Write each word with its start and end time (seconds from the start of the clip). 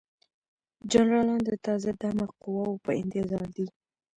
جنرالان 0.91 1.39
د 1.45 1.49
تازه 1.65 1.91
دمه 2.01 2.25
قواوو 2.41 2.81
په 2.85 2.91
انتظار 3.01 3.47
دي. 3.55 3.67